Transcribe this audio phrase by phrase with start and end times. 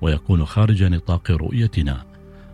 [0.00, 2.04] ويكون خارج نطاق رؤيتنا.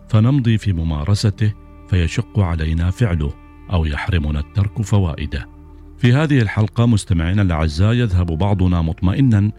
[0.09, 1.53] فنمضي في ممارسته
[1.89, 3.33] فيشق علينا فعله
[3.73, 5.47] أو يحرمنا الترك فوائده.
[5.97, 9.51] في هذه الحلقة مستمعينا الأعزاء يذهب بعضنا مطمئنا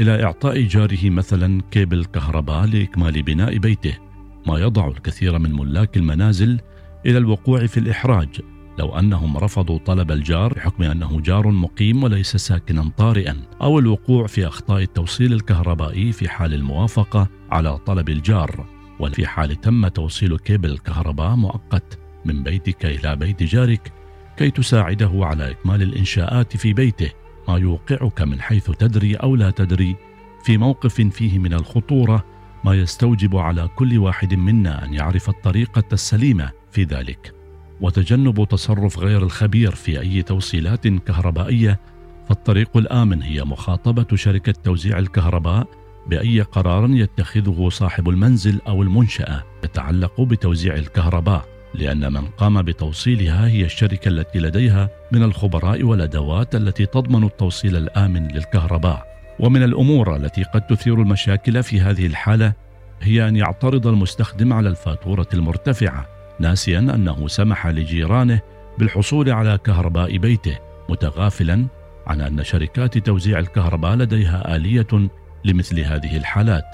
[0.00, 3.98] إلى إعطاء جاره مثلا كيبل كهرباء لإكمال بناء بيته،
[4.46, 6.60] ما يضع الكثير من ملاك المنازل
[7.06, 8.40] إلى الوقوع في الإحراج.
[8.78, 14.46] لو أنهم رفضوا طلب الجار بحكم أنه جار مقيم وليس ساكنا طارئا، أو الوقوع في
[14.46, 18.66] أخطاء التوصيل الكهربائي في حال الموافقة على طلب الجار،
[19.00, 23.92] وفي حال تم توصيل كيبل كهرباء مؤقت من بيتك إلى بيت جارك
[24.36, 27.10] كي تساعده على إكمال الإنشاءات في بيته،
[27.48, 29.96] ما يوقعك من حيث تدري أو لا تدري
[30.44, 32.24] في موقف فيه من الخطورة
[32.64, 37.41] ما يستوجب على كل واحد منا أن يعرف الطريقة السليمة في ذلك.
[37.80, 41.80] وتجنب تصرف غير الخبير في أي توصيلات كهربائية
[42.28, 45.66] فالطريق الآمن هي مخاطبة شركة توزيع الكهرباء
[46.06, 53.64] بأي قرار يتخذه صاحب المنزل أو المنشأة يتعلق بتوزيع الكهرباء لأن من قام بتوصيلها هي
[53.64, 59.12] الشركة التي لديها من الخبراء والأدوات التي تضمن التوصيل الآمن للكهرباء.
[59.40, 62.52] ومن الأمور التي قد تثير المشاكل في هذه الحالة
[63.00, 66.06] هي أن يعترض المستخدم على الفاتورة المرتفعة.
[66.42, 68.40] ناسيا أنه سمح لجيرانه
[68.78, 71.66] بالحصول على كهرباء بيته متغافلا
[72.06, 75.08] عن أن شركات توزيع الكهرباء لديها آلية
[75.44, 76.64] لمثل هذه الحالات.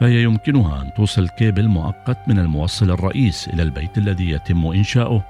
[0.00, 5.24] فهي يمكنها أن توصل كيبل مؤقت من الموصل الرئيس إلى البيت الذي يتم إنشاؤه.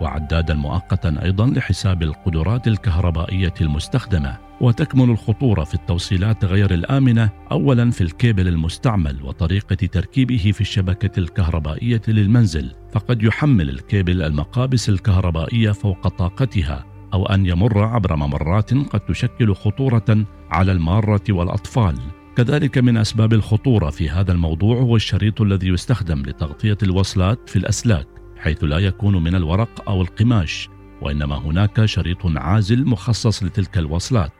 [0.00, 8.00] وعدادا مؤقتا أيضا لحساب القدرات الكهربائية المستخدمة وتكمن الخطورة في التوصيلات غير الآمنة اولا في
[8.00, 12.72] الكيبل المستعمل وطريقة تركيبه في الشبكة الكهربائية للمنزل.
[12.92, 16.84] فقد يحمل الكيبل المقابس الكهربائية فوق طاقتها
[17.14, 21.94] أو أن يمر عبر ممرات قد تشكل خطورة على المارة والأطفال.
[22.36, 28.06] كذلك من أسباب الخطورة في هذا الموضوع هو الشريط الذي يستخدم لتغطية الوصلات في الأسلاك.
[28.44, 30.68] حيث لا يكون من الورق أو القماش
[31.00, 34.32] وإنما هناك شريط عازل مخصص لتلك الوصلات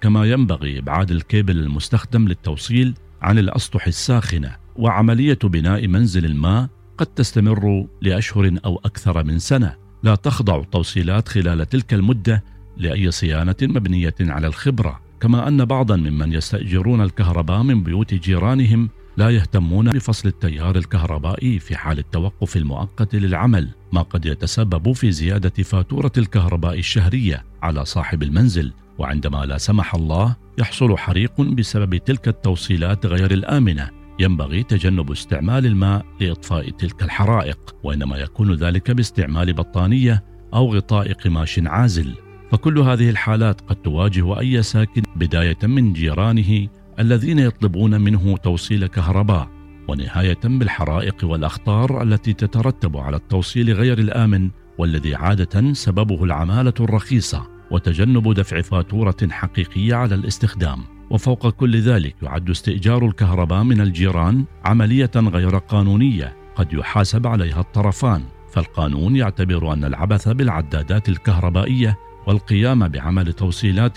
[0.00, 6.68] كما ينبغي إبعاد الكيبل المستخدم للتوصيل عن الأسطح الساخنة وعملية بناء منزل الماء
[6.98, 9.74] قد تستمر لأشهر أو أكثر من سنة.
[10.02, 12.44] لا تخضع التوصيلات خلال تلك المدة
[12.76, 19.30] لأي صيانة مبنية على الخبرة كما أن بعضا ممن يستأجرون الكهرباء من بيوت جيرانهم لا
[19.30, 26.12] يهتمون بفصل التيار الكهربائي في حال التوقف المؤقت للعمل ما قد يتسبب في زيادة فاتورة
[26.18, 33.30] الكهرباء الشهرية على صاحب المنزل وعندما لا سمح الله يحصل حريق بسبب تلك التوصيلات غير
[33.30, 33.90] الآمنة.
[34.18, 40.24] ينبغي تجنب استعمال الماء لإطفاء تلك الحرائق وإنما يكون ذلك باستعمال بطانية
[40.54, 42.14] أو غطاء قماش عازل.
[42.52, 49.48] فكل هذه الحالات قد تواجه أي ساكن بداية من جيرانه الذين يطلبون منه توصيل كهرباء
[49.88, 58.34] ونهاية بالحرائق والأخطار التي تترتب على التوصيل غير الآمن والذي عادة سببه العمالة الرخيصة وتجنب
[58.34, 60.78] دفع فاتورة حقيقية على الاستخدام.
[61.10, 68.22] وفوق كل ذلك يعد استئجار الكهرباء من الجيران عملية غير قانونية قد يحاسب عليها الطرفان.
[68.52, 73.96] فالقانون يعتبر أن العبث بالعدادات الكهربائية والقيام بعمل توصيلات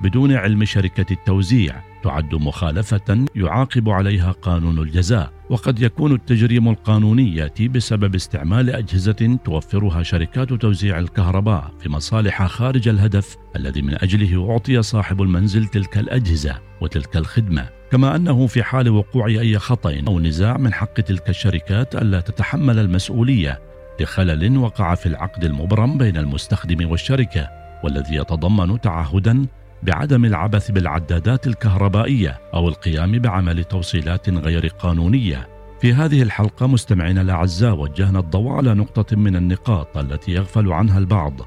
[0.00, 7.68] بدون علم شركة التوزيع تعد مخالفة يعاقب عليها قانون الجزاء وقد يكون التجريم القانوني يأتي
[7.68, 14.82] بسبب استعمال أجهزة توفرها شركات توزيع الكهرباء في مصالح خارج الهدف الذي من أجله أعطي
[14.82, 17.68] صاحب المنزل تلك الأجهزة وتلك الخدمة.
[17.90, 22.78] كما أنه في حال وقوع أي خطأ أو نزاع من حق تلك الشركات ألا تتحمل
[22.78, 23.60] المسؤولية
[24.00, 27.48] لخلل وقع في العقد المبرم بين المستخدم والشركة
[27.84, 29.46] والذي يتضمن تعهدا
[29.82, 35.56] بعدم العبث بالعدادات الكهربائية أو القيام بعمل توصيلات غير قانونية.
[35.80, 41.40] في هذه الحلقة مستمعينا الأعزاء وجهنا الضوء على نقطة من النقاط التي يغفل عنها البعض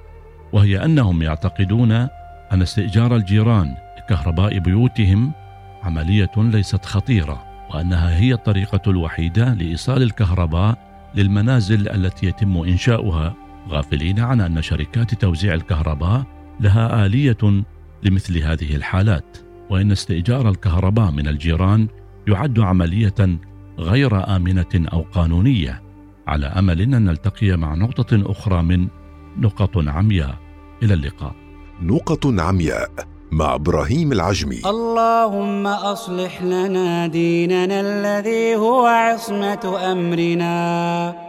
[0.54, 1.92] وهي أنهم يعتقدون
[2.52, 5.32] أن استئجار الجيران لكهرباء بيوتهم
[5.84, 7.44] عملية ليست خطيرة
[7.74, 10.78] وأنها هي الطريقة الوحيدة لإيصال الكهرباء
[11.16, 13.34] للمنازل التي يتم إنشاؤها
[13.70, 16.24] غافلين عن أن شركات توزيع الكهرباء
[16.60, 17.64] لها آلية
[18.04, 19.38] لمثل هذه الحالات
[19.70, 21.88] وإن استئجار الكهرباء من الجيران
[22.28, 23.40] يعد عملية
[23.80, 25.82] غير آمنة أو قانونية
[26.28, 28.88] على أمل أن نلتقي مع نقطة أخرى من
[29.38, 30.36] نقط عمياء.
[30.84, 31.36] إلى اللقاء.
[31.82, 32.90] نقط عمياء
[33.32, 34.62] مع إبراهيم العجمي.
[34.66, 41.29] اللهم أصلح لنا ديننا الذي هو عصمة أمرنا.